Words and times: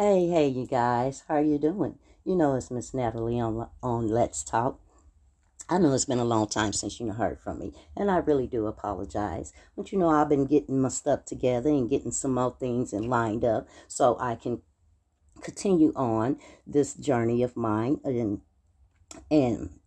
Hey, 0.00 0.28
hey, 0.28 0.46
you 0.46 0.64
guys, 0.64 1.24
how 1.26 1.34
are 1.34 1.42
you 1.42 1.58
doing? 1.58 1.98
You 2.24 2.36
know 2.36 2.54
it's 2.54 2.70
Miss 2.70 2.94
Natalie 2.94 3.40
on 3.40 3.68
on 3.82 4.06
Let's 4.06 4.44
Talk. 4.44 4.78
I 5.68 5.78
know 5.78 5.92
it's 5.92 6.04
been 6.04 6.20
a 6.20 6.24
long 6.24 6.46
time 6.46 6.72
since 6.72 7.00
you 7.00 7.10
heard 7.10 7.40
from 7.40 7.58
me, 7.58 7.72
and 7.96 8.08
I 8.08 8.18
really 8.18 8.46
do 8.46 8.68
apologize. 8.68 9.52
But 9.76 9.90
you 9.90 9.98
know 9.98 10.10
I've 10.10 10.28
been 10.28 10.46
getting 10.46 10.80
my 10.80 10.90
stuff 10.90 11.24
together 11.24 11.70
and 11.70 11.90
getting 11.90 12.12
some 12.12 12.34
more 12.34 12.54
things 12.60 12.92
and 12.92 13.10
lined 13.10 13.44
up 13.44 13.66
so 13.88 14.16
I 14.20 14.36
can 14.36 14.62
continue 15.40 15.92
on 15.96 16.38
this 16.64 16.94
journey 16.94 17.42
of 17.42 17.56
mine 17.56 17.98
and 18.04 18.42
and 19.32 19.80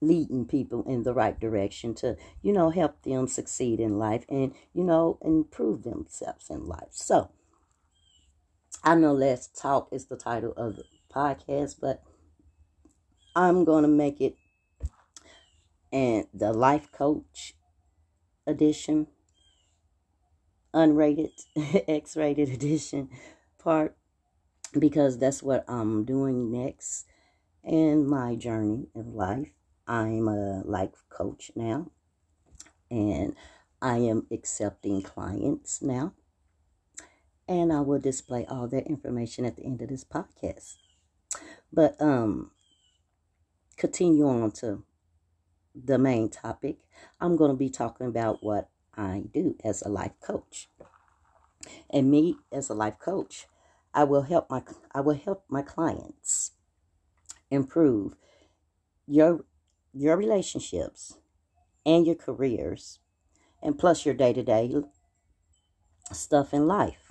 leading 0.00 0.46
people 0.46 0.84
in 0.84 1.02
the 1.02 1.14
right 1.14 1.40
direction 1.40 1.94
to 1.94 2.16
you 2.42 2.52
know 2.52 2.70
help 2.70 3.02
them 3.02 3.26
succeed 3.26 3.80
in 3.80 3.98
life 3.98 4.24
and 4.28 4.54
you 4.72 4.84
know 4.84 5.18
improve 5.20 5.82
themselves 5.82 6.48
in 6.48 6.64
life. 6.68 6.92
So 6.92 7.32
I 8.86 8.94
know 8.94 9.14
Let's 9.14 9.46
Talk 9.46 9.88
is 9.92 10.08
the 10.08 10.16
title 10.16 10.52
of 10.58 10.76
the 10.76 10.84
podcast, 11.10 11.76
but 11.80 12.02
I'm 13.34 13.64
going 13.64 13.80
to 13.80 13.88
make 13.88 14.20
it 14.20 14.36
and 15.90 16.26
the 16.34 16.52
life 16.52 16.92
coach 16.92 17.54
edition, 18.46 19.06
unrated, 20.74 21.30
X 21.88 22.14
rated 22.14 22.50
edition 22.50 23.08
part, 23.56 23.96
because 24.78 25.16
that's 25.16 25.42
what 25.42 25.64
I'm 25.66 26.04
doing 26.04 26.52
next 26.52 27.06
in 27.62 28.06
my 28.06 28.34
journey 28.34 28.88
of 28.94 29.06
life. 29.06 29.48
I'm 29.88 30.28
a 30.28 30.60
life 30.62 31.04
coach 31.08 31.50
now, 31.56 31.90
and 32.90 33.34
I 33.80 33.96
am 33.96 34.26
accepting 34.30 35.00
clients 35.00 35.80
now 35.80 36.12
and 37.48 37.72
I 37.72 37.80
will 37.80 37.98
display 37.98 38.46
all 38.46 38.68
that 38.68 38.86
information 38.86 39.44
at 39.44 39.56
the 39.56 39.64
end 39.64 39.82
of 39.82 39.88
this 39.88 40.04
podcast. 40.04 40.76
But 41.72 42.00
um 42.00 42.50
continue 43.76 44.28
on 44.28 44.52
to 44.52 44.84
the 45.74 45.98
main 45.98 46.28
topic. 46.28 46.78
I'm 47.20 47.36
going 47.36 47.50
to 47.50 47.56
be 47.56 47.68
talking 47.68 48.06
about 48.06 48.42
what 48.42 48.68
I 48.96 49.24
do 49.32 49.56
as 49.64 49.82
a 49.82 49.88
life 49.88 50.12
coach. 50.20 50.68
And 51.90 52.10
me 52.10 52.36
as 52.52 52.68
a 52.68 52.74
life 52.74 52.98
coach, 52.98 53.46
I 53.92 54.04
will 54.04 54.22
help 54.22 54.50
my 54.50 54.62
I 54.94 55.00
will 55.00 55.16
help 55.16 55.44
my 55.48 55.62
clients 55.62 56.52
improve 57.50 58.14
your 59.06 59.44
your 59.92 60.16
relationships 60.16 61.18
and 61.86 62.06
your 62.06 62.16
careers 62.16 62.98
and 63.62 63.78
plus 63.78 64.04
your 64.04 64.14
day-to-day 64.14 64.72
stuff 66.12 66.52
in 66.52 66.66
life. 66.66 67.03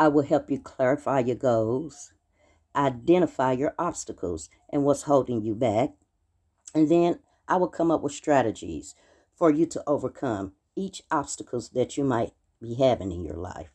I 0.00 0.08
will 0.08 0.22
help 0.22 0.50
you 0.50 0.58
clarify 0.58 1.18
your 1.18 1.36
goals, 1.36 2.14
identify 2.74 3.52
your 3.52 3.74
obstacles 3.78 4.48
and 4.70 4.82
what's 4.82 5.02
holding 5.02 5.42
you 5.42 5.54
back. 5.54 5.90
And 6.74 6.90
then 6.90 7.18
I 7.46 7.58
will 7.58 7.68
come 7.68 7.90
up 7.90 8.00
with 8.00 8.14
strategies 8.14 8.94
for 9.36 9.50
you 9.50 9.66
to 9.66 9.82
overcome 9.86 10.52
each 10.74 11.02
obstacles 11.10 11.68
that 11.74 11.98
you 11.98 12.04
might 12.04 12.32
be 12.62 12.76
having 12.76 13.12
in 13.12 13.26
your 13.26 13.36
life. 13.36 13.72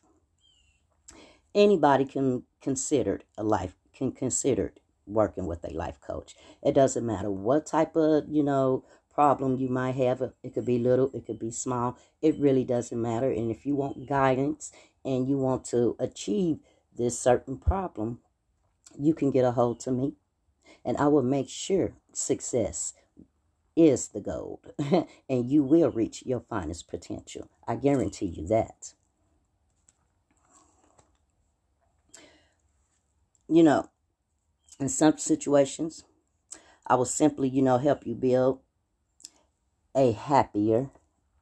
Anybody 1.54 2.04
can 2.04 2.42
considered 2.60 3.22
a 3.38 3.44
life 3.44 3.76
can 3.94 4.10
considered 4.10 4.80
working 5.06 5.46
with 5.46 5.64
a 5.64 5.72
life 5.72 6.00
coach. 6.00 6.34
It 6.60 6.72
doesn't 6.72 7.06
matter 7.06 7.30
what 7.30 7.66
type 7.66 7.94
of, 7.94 8.24
you 8.28 8.42
know, 8.42 8.84
problem 9.16 9.56
you 9.56 9.70
might 9.70 9.94
have. 9.94 10.20
Uh, 10.20 10.28
it 10.42 10.52
could 10.52 10.66
be 10.66 10.78
little, 10.78 11.10
it 11.14 11.24
could 11.26 11.38
be 11.38 11.50
small. 11.50 11.96
It 12.20 12.38
really 12.38 12.64
doesn't 12.64 13.00
matter. 13.00 13.30
And 13.30 13.50
if 13.50 13.64
you 13.64 13.74
want 13.74 14.06
guidance 14.06 14.70
and 15.06 15.26
you 15.26 15.38
want 15.38 15.64
to 15.66 15.96
achieve 15.98 16.58
this 16.94 17.18
certain 17.18 17.56
problem, 17.56 18.20
you 18.98 19.14
can 19.14 19.30
get 19.30 19.46
a 19.46 19.52
hold 19.52 19.80
to 19.80 19.90
me 19.90 20.12
and 20.84 20.98
I 20.98 21.08
will 21.08 21.22
make 21.22 21.48
sure 21.48 21.94
success 22.12 22.92
is 23.74 24.08
the 24.08 24.20
goal 24.20 24.60
and 25.28 25.50
you 25.50 25.62
will 25.62 25.90
reach 25.90 26.22
your 26.26 26.40
finest 26.40 26.86
potential. 26.86 27.48
I 27.66 27.76
guarantee 27.76 28.26
you 28.26 28.46
that. 28.48 28.92
You 33.48 33.62
know, 33.62 33.88
in 34.78 34.90
some 34.90 35.16
situations, 35.16 36.04
I 36.86 36.96
will 36.96 37.06
simply, 37.06 37.48
you 37.48 37.62
know, 37.62 37.78
help 37.78 38.06
you 38.06 38.14
build 38.14 38.60
a 39.96 40.12
happier 40.12 40.90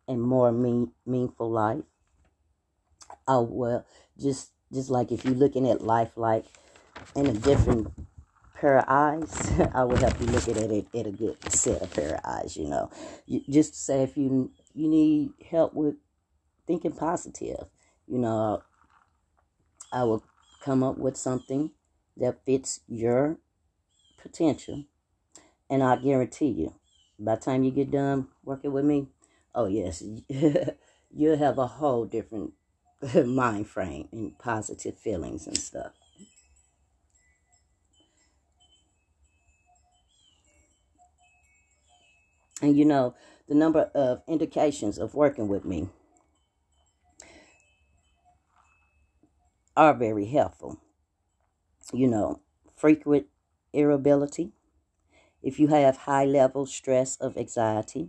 and 0.06 0.22
more 0.22 0.52
mean, 0.52 0.92
meaningful 1.04 1.50
life. 1.50 1.82
Oh 3.26 3.42
well 3.42 3.84
just 4.20 4.50
just 4.72 4.90
like 4.90 5.12
if 5.12 5.24
you're 5.24 5.34
looking 5.34 5.68
at 5.68 5.82
life 5.84 6.12
like 6.16 6.44
in 7.14 7.26
a 7.26 7.32
different 7.32 7.92
pair 8.54 8.78
of 8.78 8.84
eyes 8.86 9.52
i 9.74 9.82
would 9.84 9.98
help 9.98 10.18
you 10.20 10.26
look 10.26 10.48
at 10.48 10.56
it 10.56 10.86
at 10.94 11.06
a 11.06 11.10
good 11.10 11.36
set 11.52 11.82
of 11.82 11.92
pair 11.92 12.14
of 12.14 12.20
eyes 12.24 12.56
you 12.56 12.66
know. 12.66 12.90
You, 13.26 13.42
just 13.48 13.74
say 13.84 14.02
if 14.02 14.16
you 14.16 14.52
you 14.74 14.88
need 14.88 15.32
help 15.50 15.74
with 15.74 15.96
thinking 16.66 16.92
positive 16.92 17.66
you 18.06 18.18
know 18.18 18.62
i 19.92 20.04
will 20.04 20.24
come 20.62 20.82
up 20.82 20.98
with 20.98 21.16
something 21.16 21.70
that 22.16 22.44
fits 22.44 22.80
your 22.86 23.38
potential 24.22 24.84
and 25.68 25.82
i 25.82 25.96
guarantee 25.96 26.48
you 26.48 26.74
by 27.18 27.34
the 27.34 27.40
time 27.40 27.64
you 27.64 27.70
get 27.70 27.90
done 27.90 28.28
working 28.44 28.72
with 28.72 28.84
me 28.84 29.08
oh 29.54 29.66
yes 29.66 30.02
you'll 31.14 31.38
have 31.38 31.58
a 31.58 31.66
whole 31.66 32.04
different 32.04 32.52
mind 33.26 33.68
frame 33.68 34.08
and 34.12 34.38
positive 34.38 34.98
feelings 34.98 35.46
and 35.46 35.56
stuff. 35.56 35.92
And 42.62 42.76
you 42.76 42.84
know, 42.84 43.14
the 43.48 43.54
number 43.54 43.90
of 43.94 44.22
indications 44.26 44.98
of 44.98 45.14
working 45.14 45.48
with 45.48 45.64
me 45.64 45.88
are 49.76 49.92
very 49.92 50.26
helpful. 50.26 50.80
You 51.92 52.08
know, 52.08 52.40
frequent 52.76 53.26
irritability, 53.72 54.52
if 55.44 55.60
you 55.60 55.68
have 55.68 55.98
high 55.98 56.24
level 56.24 56.64
stress 56.64 57.16
of 57.16 57.36
anxiety, 57.36 58.08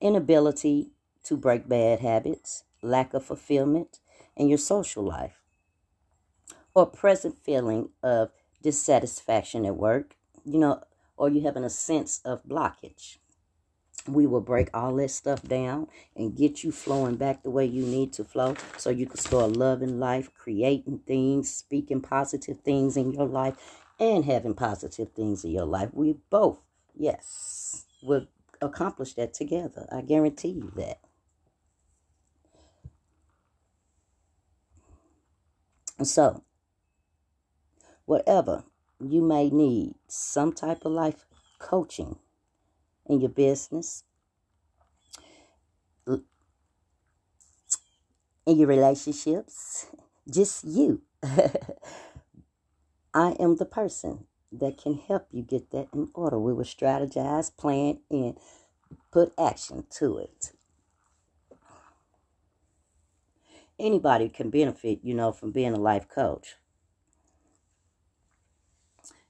inability 0.00 0.92
to 1.24 1.36
break 1.36 1.68
bad 1.68 1.98
habits, 1.98 2.62
lack 2.80 3.12
of 3.12 3.24
fulfillment 3.24 3.98
in 4.36 4.48
your 4.48 4.58
social 4.58 5.02
life, 5.02 5.42
or 6.74 6.86
present 6.86 7.36
feeling 7.36 7.90
of 8.04 8.30
dissatisfaction 8.62 9.66
at 9.66 9.76
work, 9.76 10.14
you 10.44 10.58
know, 10.60 10.80
or 11.16 11.28
you 11.28 11.42
having 11.42 11.64
a 11.64 11.70
sense 11.70 12.20
of 12.24 12.44
blockage. 12.44 13.16
We 14.06 14.24
will 14.24 14.40
break 14.40 14.70
all 14.72 14.94
that 14.96 15.10
stuff 15.10 15.42
down 15.42 15.88
and 16.16 16.36
get 16.36 16.62
you 16.62 16.70
flowing 16.70 17.16
back 17.16 17.42
the 17.42 17.50
way 17.50 17.66
you 17.66 17.84
need 17.84 18.12
to 18.14 18.24
flow 18.24 18.54
so 18.76 18.90
you 18.90 19.06
can 19.06 19.18
start 19.18 19.56
loving 19.56 19.98
life, 19.98 20.32
creating 20.32 21.00
things, 21.00 21.52
speaking 21.52 22.00
positive 22.00 22.60
things 22.60 22.96
in 22.96 23.12
your 23.12 23.26
life, 23.26 23.56
and 23.98 24.24
having 24.24 24.54
positive 24.54 25.12
things 25.12 25.44
in 25.44 25.50
your 25.50 25.64
life. 25.66 25.90
We 25.92 26.16
both, 26.30 26.60
yes, 26.94 27.86
will 28.02 28.26
accomplish 28.60 29.14
that 29.14 29.34
together. 29.34 29.86
I 29.92 30.02
guarantee 30.02 30.48
you 30.48 30.72
that. 30.76 31.00
So, 36.04 36.44
whatever 38.04 38.64
you 39.00 39.20
may 39.22 39.50
need, 39.50 39.94
some 40.06 40.52
type 40.52 40.84
of 40.84 40.92
life 40.92 41.26
coaching 41.58 42.18
in 43.06 43.20
your 43.20 43.30
business, 43.30 44.04
in 46.06 46.22
your 48.46 48.68
relationships, 48.68 49.86
just 50.30 50.64
you. 50.64 51.02
I 53.14 53.32
am 53.40 53.56
the 53.56 53.64
person 53.64 54.26
that 54.52 54.78
can 54.78 54.94
help 54.94 55.26
you 55.30 55.42
get 55.42 55.70
that 55.70 55.88
in 55.92 56.08
order. 56.14 56.38
We 56.38 56.52
will 56.52 56.64
strategize, 56.64 57.54
plan, 57.56 58.00
and 58.10 58.36
put 59.10 59.32
action 59.38 59.84
to 59.98 60.18
it. 60.18 60.52
anybody 63.78 64.28
can 64.28 64.50
benefit, 64.50 65.00
you 65.02 65.14
know, 65.14 65.32
from 65.32 65.52
being 65.52 65.72
a 65.72 65.78
life 65.80 66.08
coach. 66.08 66.56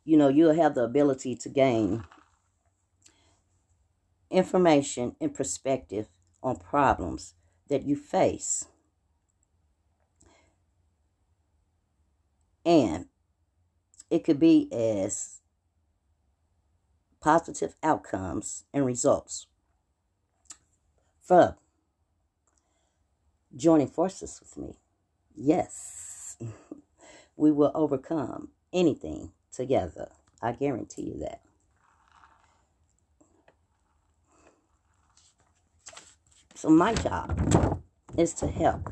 You 0.04 0.16
know, 0.16 0.28
you'll 0.28 0.54
have 0.54 0.74
the 0.74 0.84
ability 0.84 1.36
to 1.36 1.48
gain 1.48 2.04
information 4.30 5.16
and 5.20 5.34
perspective 5.34 6.08
on 6.42 6.56
problems 6.56 7.34
that 7.68 7.84
you 7.84 7.96
face. 7.96 8.66
And 12.64 13.06
it 14.10 14.24
could 14.24 14.40
be 14.40 14.68
as 14.72 15.40
positive 17.20 17.74
outcomes 17.82 18.64
and 18.72 18.86
results 18.86 19.46
for 21.20 21.56
joining 23.54 23.88
forces 23.88 24.40
with 24.40 24.56
me. 24.56 24.76
Yes. 25.34 26.36
we 27.36 27.50
will 27.50 27.72
overcome 27.74 28.48
anything 28.72 29.32
together. 29.52 30.10
I 30.40 30.52
guarantee 30.52 31.02
you 31.02 31.18
that. 31.20 31.40
So, 36.54 36.70
my 36.70 36.92
job 36.92 37.80
is 38.16 38.34
to 38.34 38.48
help 38.48 38.90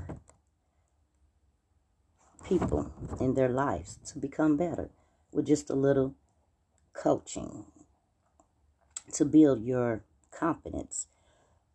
people 2.45 2.93
in 3.21 3.35
their 3.35 3.49
lives 3.49 3.99
to 4.07 4.21
become 4.21 4.57
better 4.57 4.91
with 5.37 5.47
just 5.47 5.69
a 5.69 5.75
little 5.75 6.15
coaching 6.95 7.67
to 9.13 9.23
build 9.23 9.63
your 9.63 10.03
confidence, 10.31 11.09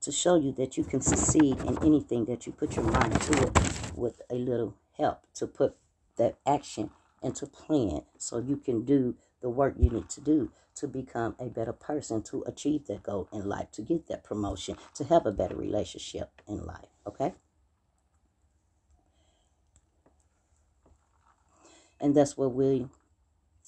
to 0.01 0.11
show 0.11 0.35
you 0.35 0.51
that 0.51 0.77
you 0.77 0.83
can 0.83 0.99
succeed 0.99 1.59
in 1.59 1.77
anything 1.83 2.25
that 2.25 2.47
you 2.47 2.51
put 2.51 2.75
your 2.75 2.85
mind 2.85 3.21
to 3.21 3.43
it 3.43 3.59
with 3.95 4.19
a 4.31 4.35
little 4.35 4.73
help 4.97 5.21
to 5.35 5.45
put 5.45 5.75
that 6.17 6.37
action 6.45 6.89
into 7.21 7.45
plan 7.45 8.01
so 8.17 8.39
you 8.39 8.57
can 8.57 8.83
do 8.83 9.15
the 9.41 9.49
work 9.49 9.75
you 9.77 9.91
need 9.91 10.09
to 10.09 10.19
do 10.19 10.51
to 10.73 10.87
become 10.87 11.35
a 11.37 11.45
better 11.45 11.73
person, 11.73 12.23
to 12.23 12.43
achieve 12.47 12.87
that 12.87 13.03
goal 13.03 13.29
in 13.31 13.47
life, 13.47 13.69
to 13.71 13.83
get 13.83 14.07
that 14.07 14.23
promotion, 14.23 14.75
to 14.95 15.03
have 15.03 15.27
a 15.27 15.31
better 15.31 15.55
relationship 15.55 16.41
in 16.47 16.65
life. 16.65 16.89
Okay? 17.05 17.35
And 21.99 22.15
that's 22.15 22.35
what 22.35 22.53
we, 22.55 22.87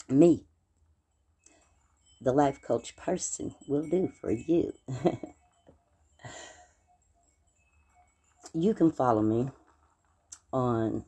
me, 0.09 0.45
the 2.21 2.31
life 2.31 2.61
coach 2.61 2.95
person, 2.95 3.55
will 3.67 3.87
do 3.87 4.11
for 4.21 4.31
you. 4.31 4.73
you 8.53 8.73
can 8.73 8.91
follow 8.91 9.21
me 9.21 9.49
on 10.51 11.05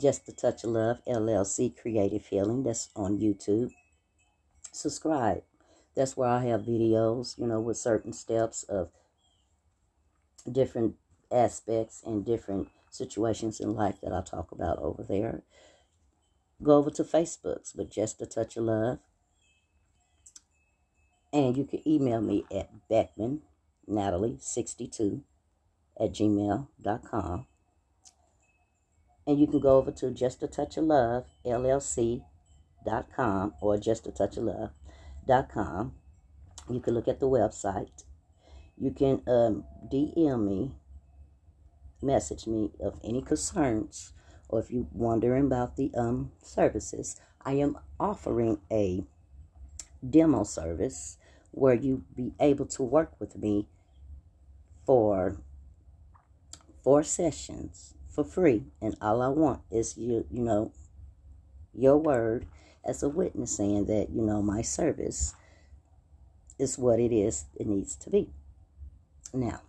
Just 0.00 0.28
a 0.28 0.32
Touch 0.32 0.64
of 0.64 0.70
Love 0.70 0.98
LLC 1.06 1.76
Creative 1.76 2.24
Healing. 2.24 2.62
That's 2.62 2.90
on 2.94 3.18
YouTube. 3.18 3.70
Subscribe. 4.72 5.42
That's 5.94 6.16
where 6.16 6.28
I 6.28 6.44
have 6.46 6.62
videos, 6.62 7.38
you 7.38 7.46
know, 7.46 7.60
with 7.60 7.76
certain 7.76 8.12
steps 8.12 8.64
of 8.64 8.90
different 10.50 10.96
aspects 11.30 12.02
and 12.04 12.24
different 12.24 12.68
situations 12.90 13.60
in 13.60 13.74
life 13.74 14.00
that 14.02 14.12
I 14.12 14.22
talk 14.22 14.52
about 14.52 14.78
over 14.78 15.02
there. 15.02 15.42
Go 16.62 16.76
over 16.76 16.90
to 16.90 17.04
Facebook's 17.04 17.74
with 17.74 17.90
Just 17.90 18.22
a 18.22 18.26
Touch 18.26 18.56
of 18.56 18.64
Love. 18.64 18.98
And 21.32 21.56
you 21.56 21.64
can 21.64 21.86
email 21.86 22.20
me 22.20 22.44
at 22.54 22.70
Beckman 22.88 23.42
Natalie 23.86 24.38
62 24.40 25.22
at 26.00 26.12
gmail.com. 26.12 27.46
And 29.26 29.40
you 29.40 29.46
can 29.46 29.60
go 29.60 29.78
over 29.78 29.90
to 29.90 30.10
Just 30.10 30.42
a 30.42 30.46
Touch 30.46 30.76
of 30.76 30.84
Love 30.84 31.24
LLC.com 31.44 32.24
or 33.60 33.78
Just 33.78 34.06
a 34.06 34.12
Touch 34.12 34.36
of 34.36 34.44
Love.com. 34.44 35.94
You 36.70 36.80
can 36.80 36.94
look 36.94 37.08
at 37.08 37.20
the 37.20 37.28
website. 37.28 38.04
You 38.78 38.90
can 38.90 39.22
um, 39.26 39.64
DM 39.92 40.46
me 40.46 40.72
message 42.02 42.46
me 42.46 42.70
of 42.80 43.00
any 43.02 43.22
concerns 43.22 44.12
or 44.48 44.60
if 44.60 44.70
you're 44.70 44.86
wondering 44.92 45.46
about 45.46 45.76
the 45.76 45.90
um, 45.94 46.32
services, 46.42 47.20
I 47.44 47.52
am 47.54 47.78
offering 47.98 48.58
a 48.70 49.04
demo 50.08 50.44
service 50.44 51.18
where 51.50 51.74
you 51.74 52.04
be 52.14 52.32
able 52.40 52.66
to 52.66 52.82
work 52.82 53.12
with 53.18 53.36
me 53.36 53.66
for 54.84 55.36
four 56.82 57.02
sessions 57.02 57.94
for 58.08 58.24
free. 58.24 58.64
And 58.80 58.96
all 59.00 59.22
I 59.22 59.28
want 59.28 59.60
is 59.70 59.96
you 59.96 60.26
you 60.30 60.42
know 60.42 60.72
your 61.74 61.96
word 61.96 62.46
as 62.84 63.02
a 63.02 63.08
witness 63.08 63.56
saying 63.56 63.86
that 63.86 64.10
you 64.10 64.22
know 64.22 64.42
my 64.42 64.62
service 64.62 65.34
is 66.58 66.78
what 66.78 67.00
it 67.00 67.12
is 67.12 67.46
it 67.56 67.66
needs 67.66 67.96
to 67.96 68.10
be. 68.10 68.30
Now 69.32 69.60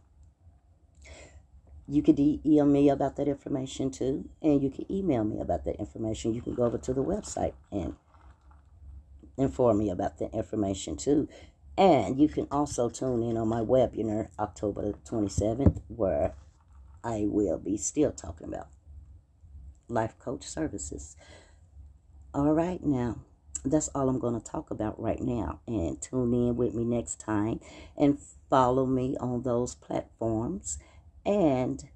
you 1.87 2.01
could 2.01 2.19
email 2.19 2.65
me 2.65 2.89
about 2.89 3.15
that 3.17 3.27
information 3.27 3.91
too, 3.91 4.27
and 4.41 4.61
you 4.61 4.69
can 4.69 4.91
email 4.91 5.23
me 5.23 5.39
about 5.39 5.65
that 5.65 5.75
information. 5.75 6.33
You 6.33 6.41
can 6.41 6.55
go 6.55 6.63
over 6.63 6.77
to 6.79 6.93
the 6.93 7.03
website 7.03 7.53
and 7.71 7.95
inform 9.37 9.79
me 9.79 9.89
about 9.89 10.17
that 10.19 10.33
information 10.33 10.97
too. 10.97 11.27
And 11.77 12.19
you 12.19 12.27
can 12.27 12.47
also 12.51 12.89
tune 12.89 13.21
in 13.21 13.37
on 13.37 13.49
my 13.49 13.59
webinar 13.59 14.29
October 14.39 14.93
27th, 15.05 15.81
where 15.87 16.33
I 17.03 17.25
will 17.27 17.59
be 17.59 17.77
still 17.77 18.11
talking 18.11 18.47
about 18.47 18.67
life 19.87 20.17
coach 20.17 20.43
services. 20.43 21.15
All 22.33 22.53
right, 22.53 22.83
now 22.83 23.19
that's 23.63 23.89
all 23.89 24.09
I'm 24.09 24.19
going 24.19 24.39
to 24.39 24.45
talk 24.45 24.71
about 24.71 24.99
right 24.99 25.21
now. 25.21 25.59
And 25.67 26.01
tune 26.01 26.33
in 26.33 26.55
with 26.55 26.73
me 26.73 26.83
next 26.83 27.19
time 27.19 27.59
and 27.97 28.17
follow 28.49 28.85
me 28.85 29.17
on 29.19 29.43
those 29.43 29.75
platforms 29.75 30.79
and 31.25 31.89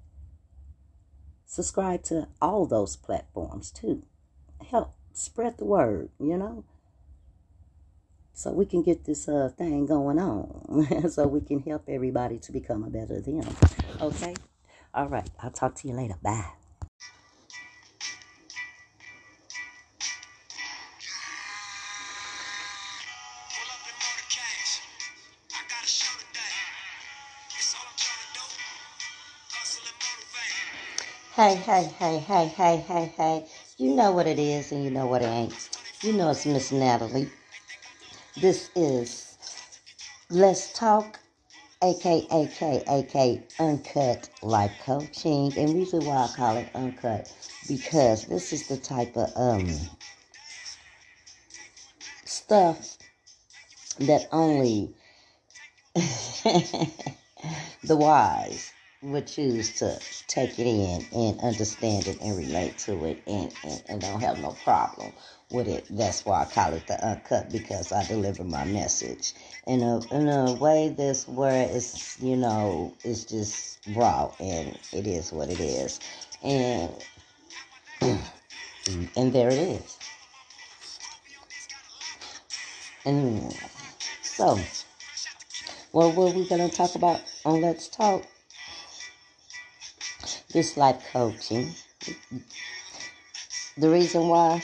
subscribe 1.46 2.02
to 2.04 2.28
all 2.40 2.66
those 2.66 2.96
platforms 2.96 3.70
too. 3.70 4.02
Help 4.70 4.94
spread 5.12 5.58
the 5.58 5.64
word, 5.64 6.10
you 6.18 6.36
know, 6.36 6.64
so 8.32 8.52
we 8.52 8.64
can 8.64 8.82
get 8.82 9.04
this 9.04 9.28
uh, 9.28 9.50
thing 9.56 9.86
going 9.86 10.18
on, 10.18 11.08
so 11.10 11.26
we 11.26 11.40
can 11.40 11.60
help 11.60 11.84
everybody 11.88 12.38
to 12.38 12.52
become 12.52 12.84
a 12.84 12.88
better 12.88 13.20
them. 13.20 13.54
Okay? 14.00 14.34
All 14.94 15.08
right. 15.08 15.28
I'll 15.42 15.50
talk 15.50 15.74
to 15.76 15.88
you 15.88 15.94
later. 15.94 16.16
Bye. 16.22 16.59
Hey, 31.40 31.54
hey, 31.54 31.84
hey, 31.98 32.18
hey, 32.18 32.48
hey, 32.48 32.76
hey, 32.86 33.14
hey. 33.16 33.46
You 33.78 33.94
know 33.94 34.12
what 34.12 34.26
it 34.26 34.38
is 34.38 34.72
and 34.72 34.84
you 34.84 34.90
know 34.90 35.06
what 35.06 35.22
it 35.22 35.28
ain't. 35.28 35.70
You 36.02 36.12
know 36.12 36.28
it's 36.28 36.44
Miss 36.44 36.70
Natalie. 36.70 37.30
This 38.36 38.68
is 38.76 39.38
Let's 40.28 40.70
Talk, 40.74 41.18
aka, 41.82 42.26
aka, 42.30 42.84
aka 42.86 43.42
Uncut 43.58 44.28
Life 44.42 44.74
Coaching. 44.84 45.56
And 45.56 45.72
reason 45.72 46.04
why 46.04 46.24
I 46.24 46.28
call 46.36 46.58
it 46.58 46.68
Uncut, 46.74 47.32
because 47.66 48.26
this 48.26 48.52
is 48.52 48.68
the 48.68 48.76
type 48.76 49.16
of 49.16 49.32
um 49.34 49.66
stuff 52.26 52.98
that 53.98 54.28
only 54.30 54.92
the 55.94 57.96
wise 57.96 58.74
would 59.02 59.26
choose 59.26 59.72
to 59.78 59.98
take 60.26 60.58
it 60.58 60.66
in 60.66 61.06
and 61.12 61.40
understand 61.40 62.06
it 62.06 62.20
and 62.20 62.36
relate 62.36 62.76
to 62.76 63.04
it 63.06 63.22
and, 63.26 63.52
and, 63.64 63.82
and 63.88 64.00
don't 64.02 64.20
have 64.20 64.38
no 64.40 64.50
problem 64.62 65.12
with 65.50 65.68
it. 65.68 65.86
That's 65.88 66.24
why 66.24 66.42
I 66.42 66.44
call 66.44 66.74
it 66.74 66.86
the 66.86 67.02
uncut 67.06 67.50
because 67.50 67.92
I 67.92 68.04
deliver 68.06 68.44
my 68.44 68.64
message. 68.66 69.32
In 69.66 69.82
a 69.82 70.00
in 70.14 70.28
a 70.28 70.52
way 70.54 70.90
this 70.90 71.26
where 71.26 71.66
it's 71.70 72.20
you 72.20 72.36
know 72.36 72.94
it's 73.02 73.24
just 73.24 73.78
raw 73.94 74.30
and 74.38 74.78
it 74.92 75.06
is 75.06 75.32
what 75.32 75.48
it 75.48 75.60
is. 75.60 75.98
And 76.42 76.92
and 79.16 79.32
there 79.32 79.48
it 79.48 79.58
is. 79.58 79.98
And 83.06 83.56
so 84.22 84.58
well 85.94 86.12
what 86.12 86.34
we're 86.34 86.44
gonna 86.44 86.68
talk 86.68 86.94
about 86.96 87.22
on 87.46 87.62
let's 87.62 87.88
talk 87.88 88.26
this 90.52 90.76
life 90.76 91.02
coaching. 91.12 91.74
The 93.76 93.88
reason 93.88 94.28
why 94.28 94.62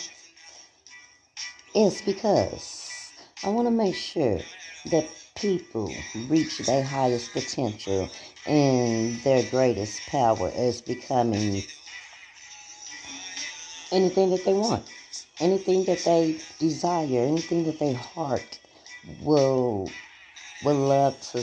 is 1.75 2.03
because 2.03 3.13
I 3.45 3.51
want 3.51 3.67
to 3.67 3.71
make 3.71 3.95
sure 3.95 4.41
that 4.87 5.09
people 5.37 5.95
reach 6.29 6.59
their 6.61 6.83
highest 6.83 7.33
potential 7.33 8.09
and 8.47 9.15
their 9.23 9.43
greatest 9.51 10.07
power 10.07 10.51
is 10.57 10.81
becoming 10.81 11.63
anything 13.93 14.31
that 14.31 14.45
they 14.45 14.55
want, 14.55 14.85
anything 15.41 15.85
that 15.85 16.05
they 16.05 16.37
desire, 16.59 17.25
anything 17.25 17.65
that 17.65 17.79
their 17.79 17.95
heart 17.95 18.59
will 19.21 19.91
will 20.65 20.75
love 20.77 21.21
to 21.21 21.43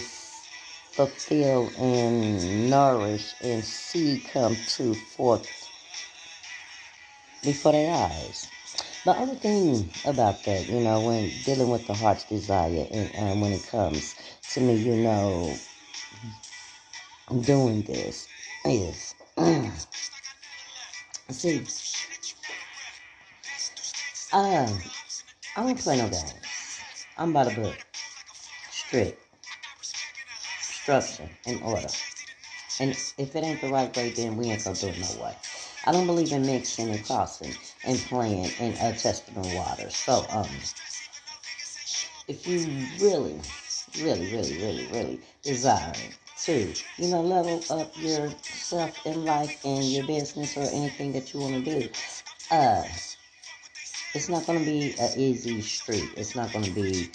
fulfill 0.96 1.72
and 1.80 2.70
nourish 2.70 3.36
and 3.44 3.64
see 3.66 4.24
come 4.34 4.56
to 4.68 4.96
forth 4.96 5.70
before 7.44 7.74
their 7.74 7.92
eyes. 7.94 8.50
The 9.06 9.18
only 9.18 9.36
thing 9.36 9.90
about 10.06 10.44
that, 10.46 10.70
you 10.70 10.82
know, 10.82 11.02
when 11.02 11.32
dealing 11.46 11.70
with 11.70 11.88
the 11.88 11.96
heart's 11.96 12.26
desire 12.26 12.88
and 12.92 13.12
um, 13.18 13.42
when 13.42 13.54
it 13.54 13.68
comes 13.68 14.16
to 14.54 14.62
me, 14.62 14.76
you 14.76 14.96
know, 14.98 15.56
I'm 17.30 17.42
doing 17.42 17.84
this 17.84 18.28
is 18.66 19.16
See, 21.30 21.66
uh, 24.34 24.68
I 25.58 25.64
don't 25.64 25.80
play 25.80 25.98
no 25.98 26.10
games. 26.10 26.86
I'm 27.18 27.34
by 27.34 27.46
the 27.46 27.52
book. 27.52 27.78
Strict. 28.70 29.23
Structure 30.84 31.30
and 31.46 31.64
order. 31.64 31.88
And 32.82 32.92
if 33.18 33.36
it 33.38 33.44
ain't 33.44 33.62
the 33.62 33.70
right 33.70 33.96
way, 33.96 34.10
then 34.10 34.36
we 34.36 34.48
ain't 34.48 34.66
gonna 34.66 34.76
do 34.76 34.88
it 34.88 35.00
no 35.00 35.24
way. 35.24 35.34
I 35.86 35.94
don't 35.94 36.06
believe 36.06 36.34
in 36.34 36.46
mixing 36.46 36.90
and 36.90 37.06
crossing 37.06 37.54
and 37.86 37.98
playing 37.98 38.52
and 38.60 38.76
uh, 38.76 38.92
testing 38.92 39.42
the 39.42 39.56
water. 39.56 39.90
So, 39.90 40.26
um, 40.30 40.50
if 42.28 42.46
you 42.46 42.58
really, 43.00 43.40
really, 44.02 44.28
really, 44.28 44.58
really, 44.58 44.88
really 44.92 45.20
desire 45.42 45.94
to, 46.44 46.74
you 46.98 47.08
know, 47.08 47.22
level 47.22 47.64
up 47.70 47.96
yourself 48.02 49.06
in 49.06 49.24
life 49.24 49.64
and 49.64 49.86
your 49.86 50.06
business 50.06 50.58
or 50.58 50.64
anything 50.64 51.14
that 51.14 51.34
you 51.34 51.40
want 51.40 51.64
to 51.64 51.80
do, 51.80 51.90
uh, 52.52 52.84
it's 54.14 54.28
not 54.28 54.44
to 54.44 54.60
be 54.60 54.94
an 55.00 55.12
easy 55.16 55.62
street. 55.62 56.10
It's 56.18 56.36
not 56.36 56.52
to 56.52 56.60
be 56.72 57.10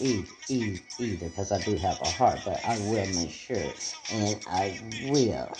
e- 0.00 0.28
e- 0.48 0.80
either 0.98 1.28
because 1.28 1.52
I 1.52 1.60
do 1.60 1.76
have 1.76 2.00
a 2.02 2.10
heart, 2.10 2.44
but 2.44 2.64
I 2.64 2.78
will 2.78 3.06
make 3.08 3.32
sure 3.32 3.74
and 4.10 4.40
I 4.46 4.74
will, 4.80 5.58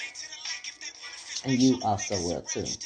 and 1.44 1.60
you 1.60 1.80
also 1.82 2.20
will 2.20 2.42
too, 2.42 2.78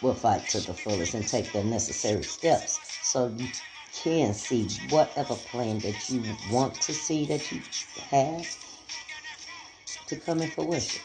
will 0.00 0.14
fight 0.14 0.48
to 0.50 0.60
the 0.60 0.74
fullest 0.74 1.14
and 1.14 1.28
take 1.28 1.52
the 1.52 1.64
necessary 1.64 2.24
steps 2.24 2.80
so 3.00 3.28
you 3.36 3.52
can 3.92 4.34
see 4.34 4.68
whatever 4.88 5.36
plan 5.36 5.80
that 5.82 6.10
you 6.10 6.38
want 6.48 6.80
to 6.82 6.94
see 6.94 7.26
that 7.26 7.52
you 7.52 7.62
have 8.10 8.46
to 10.06 10.16
come 10.16 10.42
in 10.42 10.50
fruition. 10.50 11.02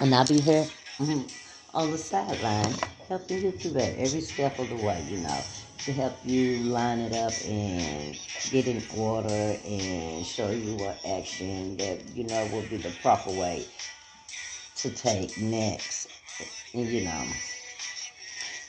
And 0.00 0.14
I'll 0.14 0.26
be 0.26 0.40
here 0.40 0.70
mhm, 1.00 1.30
on 1.74 1.90
the 1.92 1.98
sideline 1.98 2.74
helping 3.08 3.38
you 3.38 3.50
get 3.50 3.60
through 3.60 3.70
that 3.72 3.98
every 3.98 4.20
step 4.20 4.58
of 4.58 4.68
the 4.68 4.76
way, 4.76 5.02
you 5.08 5.18
know, 5.18 5.40
to 5.78 5.92
help 5.92 6.14
you 6.24 6.58
line 6.58 6.98
it 7.00 7.14
up 7.14 7.32
and 7.46 8.18
get 8.50 8.66
in 8.66 8.82
order 8.96 9.56
and 9.64 10.26
show 10.26 10.50
you 10.50 10.76
what 10.76 10.98
action 11.06 11.76
that, 11.78 11.98
you 12.14 12.24
know, 12.24 12.46
will 12.52 12.62
be 12.62 12.76
the 12.76 12.90
proper 13.02 13.30
way 13.30 13.66
to 14.76 14.90
take 14.90 15.36
next. 15.38 16.08
You 16.74 17.04
know, 17.04 17.24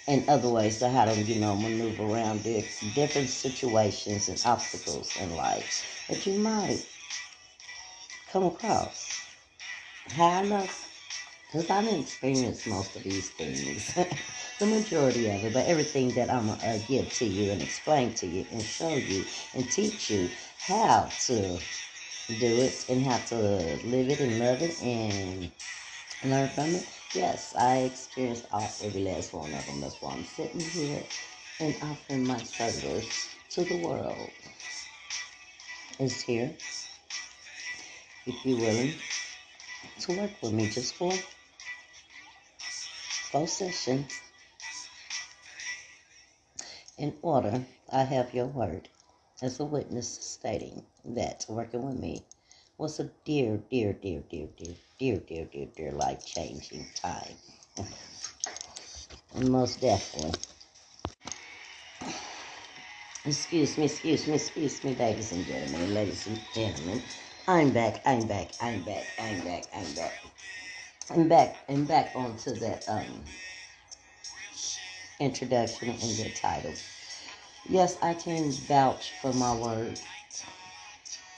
and 0.07 0.27
other 0.27 0.49
ways 0.49 0.79
to 0.79 0.89
how 0.89 1.05
to, 1.05 1.13
you 1.21 1.39
know, 1.39 1.55
maneuver 1.55 2.03
around 2.03 2.43
di- 2.43 2.65
different 2.95 3.29
situations 3.29 4.27
and 4.27 4.41
obstacles 4.45 5.15
in 5.21 5.35
life 5.35 6.07
that 6.09 6.25
you 6.25 6.39
might 6.39 6.83
come 8.31 8.45
across. 8.45 9.21
How 10.15 10.29
I? 10.29 10.88
Because 11.51 11.71
I've 11.71 11.87
experienced 11.87 12.67
most 12.67 12.95
of 12.95 13.01
these 13.01 13.29
things, 13.29 13.95
the 14.59 14.67
majority 14.67 15.31
of 15.31 15.43
it, 15.43 15.51
but 15.51 15.65
everything 15.65 16.11
that 16.11 16.29
I'm 16.29 16.45
going 16.45 16.59
to 16.59 16.67
uh, 16.67 16.77
give 16.87 17.11
to 17.13 17.25
you 17.25 17.49
and 17.51 17.59
explain 17.59 18.13
to 18.15 18.27
you 18.27 18.45
and 18.51 18.61
show 18.61 18.95
you 18.97 19.25
and 19.55 19.71
teach 19.71 20.11
you 20.11 20.29
how 20.59 21.09
to 21.25 21.57
do 22.37 22.61
it 22.61 22.85
and 22.87 23.03
how 23.03 23.17
to 23.17 23.35
live 23.35 24.09
it 24.11 24.19
and 24.19 24.37
love 24.37 24.61
it 24.61 24.79
and 24.83 25.51
learn 26.23 26.49
from 26.49 26.75
it. 26.75 26.85
Yes, 27.15 27.55
I 27.57 27.77
experienced 27.77 28.45
all 28.51 28.69
every 28.83 29.01
last 29.01 29.33
one 29.33 29.51
of 29.51 29.65
them. 29.65 29.81
That's 29.81 29.99
why 30.03 30.13
I'm 30.13 30.25
sitting 30.25 30.61
here 30.61 31.01
and 31.59 31.75
offering 31.81 32.27
my 32.27 32.37
service 32.37 33.35
to 33.49 33.63
the 33.63 33.75
world. 33.75 34.29
Is 35.99 36.21
here 36.21 36.51
if 38.27 38.45
you're 38.45 38.59
willing 38.59 38.93
to 40.01 40.11
work 40.11 40.31
with 40.43 40.53
me 40.53 40.69
just 40.69 40.95
for 40.95 41.11
four 43.31 43.47
sessions. 43.47 44.19
In 46.97 47.13
order, 47.21 47.63
I 47.91 48.03
have 48.03 48.33
your 48.33 48.47
word 48.47 48.89
as 49.41 49.59
a 49.59 49.65
witness 49.65 50.09
stating 50.21 50.83
that 51.05 51.45
working 51.47 51.83
with 51.85 51.99
me 51.99 52.23
was 52.77 52.99
a 52.99 53.09
dear, 53.25 53.61
dear, 53.69 53.93
dear, 53.93 54.23
dear, 54.29 54.47
dear, 54.57 54.75
dear, 54.97 55.17
dear, 55.19 55.45
dear, 55.45 55.67
dear 55.75 55.91
life 55.91 56.25
changing 56.25 56.87
time. 56.95 57.35
Most 59.47 59.79
definitely. 59.79 60.39
Excuse 63.25 63.77
me, 63.77 63.85
excuse 63.85 64.27
me, 64.27 64.35
excuse 64.35 64.83
me, 64.83 64.95
ladies 64.95 65.31
and 65.31 65.45
gentlemen, 65.45 65.93
ladies 65.93 66.25
and 66.25 66.39
gentlemen. 66.53 67.01
I'm 67.47 67.71
back, 67.71 68.01
I'm 68.05 68.27
back, 68.27 68.51
I'm 68.61 68.81
back, 68.81 69.05
I'm 69.19 69.39
back, 69.41 69.65
I'm 69.75 69.93
back. 69.93 70.23
I'm 71.11 71.27
back, 71.27 71.55
I'm 71.67 71.85
back 71.85 72.11
onto 72.15 72.51
that 72.55 72.87
um 72.87 73.23
introduction 75.19 75.89
and 75.89 75.99
the 75.99 76.31
title. 76.35 76.73
Yes, 77.67 77.97
I 78.01 78.13
can 78.13 78.51
vouch 78.51 79.11
for 79.21 79.33
my 79.33 79.55
word. 79.55 79.99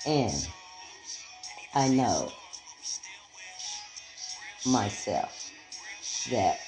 And 0.05 0.47
I 1.73 1.89
know 1.89 2.31
myself 4.65 5.51
that 6.31 6.59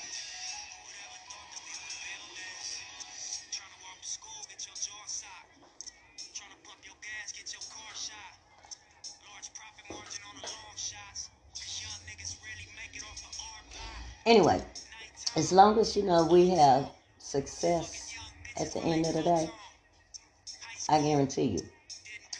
anyway, 14.25 14.61
as 15.35 15.51
long 15.51 15.79
as 15.79 15.95
you 15.95 16.03
know 16.03 16.25
we 16.25 16.49
have 16.49 16.89
success 17.17 18.15
at 18.59 18.71
the 18.73 18.79
end 18.79 19.05
of 19.05 19.13
the 19.13 19.23
day, 19.23 19.49
I 20.89 21.01
guarantee 21.01 21.57
you, 21.57 21.59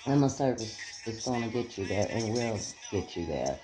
my 0.06 0.28
service 0.28 0.78
is 1.06 1.26
going 1.26 1.44
to 1.44 1.50
get 1.50 1.78
you 1.78 1.86
there 1.86 2.08
and 2.10 2.34
will 2.34 2.60
get 2.92 3.16
you 3.16 3.26
there. 3.26 3.58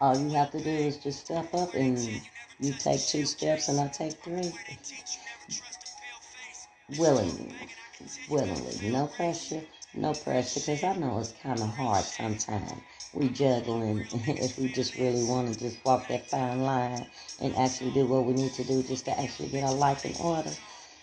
All 0.00 0.18
you 0.18 0.30
have 0.30 0.50
to 0.52 0.62
do 0.62 0.70
is 0.70 0.98
just 0.98 1.24
step 1.24 1.54
up 1.54 1.74
and 1.74 1.98
you 2.60 2.72
take 2.72 3.00
two 3.00 3.24
steps 3.24 3.68
and 3.68 3.80
I 3.80 3.88
take 3.88 4.14
three. 4.14 4.52
Willingly, 6.98 7.54
willingly, 8.28 8.90
no 8.90 9.06
pressure, 9.06 9.62
no 9.94 10.12
pressure, 10.12 10.60
because 10.60 10.84
I 10.84 10.96
know 10.96 11.18
it's 11.18 11.32
kind 11.42 11.60
of 11.60 11.68
hard 11.68 12.04
sometimes. 12.04 12.72
We 13.16 13.30
juggling 13.30 14.08
if 14.28 14.58
we 14.58 14.68
just 14.70 14.96
really 14.96 15.24
want 15.24 15.52
to 15.54 15.60
just 15.60 15.84
walk 15.84 16.08
that 16.10 16.30
fine 16.30 16.60
line 16.62 17.06
and 17.40 17.56
actually 17.56 17.92
do 17.92 18.06
what 18.06 18.26
we 18.26 18.34
need 18.34 18.54
to 18.54 18.64
do 18.64 18.84
just 18.84 19.06
to 19.06 19.20
actually 19.20 19.50
get 19.50 19.64
our 19.64 19.74
life 19.74 20.06
in 20.06 20.16
order. 20.16 20.58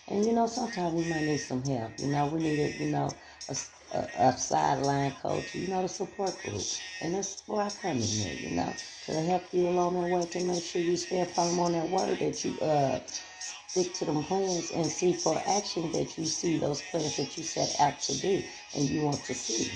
And 0.08 0.26
you 0.26 0.32
know, 0.34 0.48
sometimes 0.48 0.94
we 0.94 1.04
might 1.04 1.24
need 1.24 1.40
some 1.40 1.64
help. 1.64 2.00
You 2.00 2.08
know, 2.08 2.26
we 2.28 2.40
need 2.40 2.60
a, 2.60 2.70
you 2.78 2.86
know, 2.88 3.18
a, 3.50 3.56
a, 3.92 3.98
a 4.30 4.38
sideline 4.38 5.12
coach, 5.12 5.54
you 5.54 5.68
know, 5.68 5.82
the 5.82 5.88
support 5.90 6.42
group. 6.42 6.70
And 7.02 7.14
that's 7.16 7.44
where 7.46 7.66
I 7.66 7.70
come 7.70 8.02
in 8.02 8.20
there, 8.20 8.34
you 8.34 8.50
know, 8.52 8.76
to 9.02 9.22
help 9.22 9.48
you 9.52 9.68
along 9.68 9.94
that 10.00 10.08
way 10.08 10.26
to 10.26 10.40
make 10.40 10.64
sure 10.64 10.82
you 10.82 10.96
stay 10.96 11.26
firm 11.26 11.60
on 11.60 11.74
that 11.74 11.90
word 11.90 12.20
that 12.20 12.44
you 12.44 12.58
uh 12.60 13.00
stick 13.38 13.94
to 13.94 14.06
them 14.06 14.24
plans 14.24 14.72
and 14.72 14.92
see 14.92 15.14
for 15.14 15.42
action 15.48 15.92
that 15.92 16.18
you 16.18 16.26
see 16.26 16.58
those 16.58 16.82
plans 16.82 17.16
that 17.18 17.36
you 17.38 17.44
set 17.44 17.76
out 17.80 18.00
to 18.00 18.18
do 18.20 18.44
and 18.74 18.90
you 18.90 19.00
want 19.02 19.24
to 19.26 19.34
see. 19.34 19.72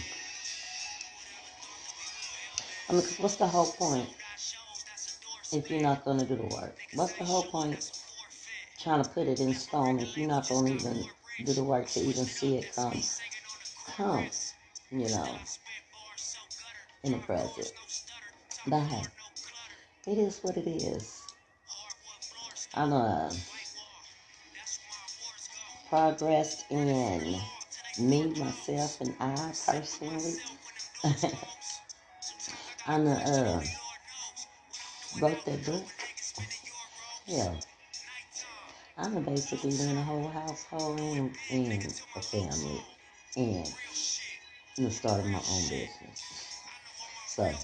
I 2.89 2.95
mean, 2.95 3.03
what's 3.19 3.37
the 3.37 3.47
whole 3.47 3.67
point 3.73 4.09
if 5.53 5.71
you're 5.71 5.83
not 5.83 6.05
going 6.07 6.19
to 6.21 6.25
do 6.25 6.37
the 6.37 6.47
work? 6.47 6.75
What's 6.95 7.13
the 7.13 7.25
whole 7.25 7.43
point 7.43 7.93
trying 8.81 9.03
to 9.03 9.11
put 9.11 9.27
it 9.27 9.41
in 9.41 9.53
stone 9.53 9.99
if 9.99 10.17
you're 10.17 10.29
not 10.29 10.49
going 10.49 10.79
to 10.79 10.81
even 10.81 11.05
do 11.45 11.53
the 11.53 11.65
work 11.65 11.87
to 11.89 12.01
even 12.01 12.25
see 12.25 12.57
it 12.57 12.73
come, 12.75 13.03
come, 13.95 14.27
you 14.91 15.09
know, 15.11 15.39
in 17.05 17.13
the 17.13 17.19
present? 17.19 17.73
But 18.67 18.81
hey, 18.81 19.03
it 20.07 20.17
is 20.17 20.39
what 20.41 20.57
it 20.57 20.67
is. 20.67 21.27
I'm 22.75 22.95
uh, 22.95 23.31
progressed 25.91 26.65
in 26.71 27.37
me, 27.99 28.35
myself, 28.35 29.01
and 29.03 29.15
I 29.21 29.53
personally. 29.67 30.37
I'm 32.89 33.07
a, 33.07 33.13
uh, 33.13 33.63
wrote 35.21 35.45
that 35.45 35.67
book. 35.67 35.85
Yeah, 37.27 37.55
I'm 38.97 39.23
basically 39.25 39.77
doing 39.77 39.99
a 39.99 40.03
whole 40.03 40.29
household 40.29 40.99
and, 40.99 41.37
and 41.51 42.03
a 42.17 42.21
family 42.23 42.83
and 43.37 43.67
you 44.79 44.85
know, 44.85 44.89
starting 44.89 45.31
my 45.31 45.39
own 45.39 45.63
business. 45.69 46.63
So, 47.27 47.55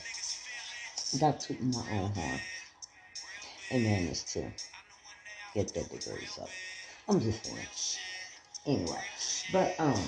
got 1.19 1.41
to 1.41 1.55
my 1.63 1.81
own 1.91 2.11
horn 2.11 2.41
and 3.71 3.83
managed 3.83 4.29
to 4.35 4.43
get 5.55 5.73
that 5.73 5.91
degree. 5.91 6.27
So, 6.27 6.47
I'm 7.09 7.19
just 7.19 7.45
saying. 7.45 7.67
Anyway, 8.67 9.01
but, 9.53 9.75
um, 9.81 10.03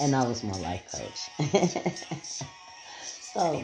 and 0.00 0.16
I 0.16 0.26
was 0.26 0.44
my 0.44 0.56
life 0.58 0.84
coach. 0.92 1.30
So 3.34 3.62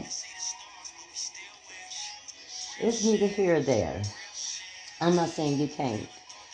it's 2.80 3.04
neither 3.04 3.26
here 3.26 3.56
or 3.56 3.60
there. 3.60 4.02
I'm 5.00 5.14
not 5.16 5.28
saying 5.28 5.58
you 5.58 5.68
can't, 5.68 6.08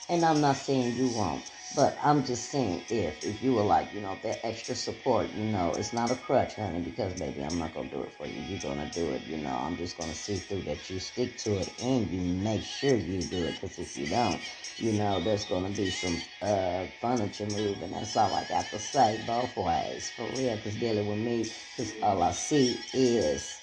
and 0.08 0.24
I'm 0.24 0.40
not 0.40 0.56
saying 0.56 0.96
you 0.96 1.08
won't. 1.16 1.44
But 1.74 1.98
I'm 2.02 2.24
just 2.24 2.50
saying 2.50 2.86
if 2.90 3.22
if 3.24 3.42
you 3.42 3.54
were 3.54 3.62
like, 3.62 3.94
you 3.94 4.00
know, 4.02 4.18
that 4.24 4.44
extra 4.46 4.74
support, 4.74 5.34
you 5.34 5.44
know, 5.44 5.74
it's 5.74 5.92
not 5.94 6.10
a 6.12 6.16
crutch, 6.16 6.56
honey, 6.56 6.80
because 6.80 7.14
baby, 7.14 7.42
I'm 7.42 7.58
not 7.58 7.74
gonna 7.74 7.90
do 7.90 8.02
it 8.04 8.12
for 8.12 8.26
you. 8.26 8.42
You're 8.42 8.58
gonna 8.60 8.90
do 8.94 9.12
it, 9.12 9.26
you 9.26 9.38
know. 9.38 9.56
I'm 9.56 9.76
just 9.78 9.96
gonna 9.96 10.14
see 10.16 10.40
through 10.40 10.62
that 10.64 10.90
you 10.90 11.00
stick 11.00 11.38
to 11.38 11.58
it 11.58 11.74
and 11.78 12.10
you 12.10 12.20
make 12.22 12.64
sure 12.64 12.96
you 12.96 13.24
do 13.24 13.46
it. 13.46 13.56
Because 13.56 13.78
if 13.78 13.96
you 13.96 14.08
don't, 14.08 14.42
you 14.78 14.92
know, 14.92 15.20
there's 15.20 15.46
gonna 15.46 15.70
be 15.70 15.90
some 15.90 16.24
uh, 16.42 16.88
furniture 17.00 17.46
moving. 17.46 17.92
That's 17.92 18.16
all 18.16 18.34
I 18.34 18.44
got 18.44 18.72
to 18.72 18.80
say, 18.80 19.22
both 19.24 19.56
ways, 19.56 20.10
for 20.10 20.28
real. 20.28 20.56
Because 20.56 20.76
dealing 20.76 21.06
with 21.06 21.18
me, 21.20 21.54
because 21.76 21.94
all 22.02 22.22
I 22.24 22.32
see 22.32 22.86
is 22.92 23.62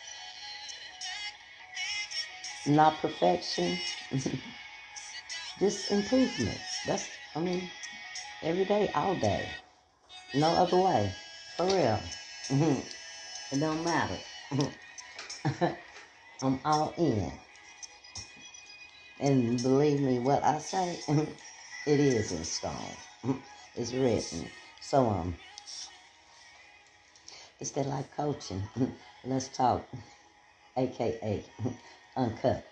not 2.66 3.02
perfection, 3.02 3.82
just 5.60 5.92
improvement. 5.92 6.62
That's, 6.86 7.20
I 7.36 7.40
mean. 7.42 7.72
Every 8.42 8.66
day, 8.66 8.90
all 8.96 9.16
day. 9.16 9.58
No 10.34 10.50
other 10.56 10.78
way. 10.78 11.16
For 11.58 11.66
real. 11.68 12.04
It 13.52 13.60
don't 13.60 13.84
matter. 13.84 14.20
I'm 16.42 16.60
all 16.64 16.94
in. 16.98 17.32
And 19.20 19.62
believe 19.62 20.00
me, 20.00 20.20
what 20.20 20.44
I 20.44 20.60
say, 20.60 21.00
it 21.86 22.00
is 22.00 22.32
in 22.32 22.46
stone. 22.46 22.98
It's 23.76 23.94
written. 23.94 24.50
So, 24.80 25.10
um, 25.10 25.38
it's 27.60 27.72
that 27.72 27.88
like 27.88 28.16
coaching. 28.16 28.64
Let's 29.24 29.50
talk. 29.50 29.88
AKA, 30.78 31.46
uncut. 32.16 32.71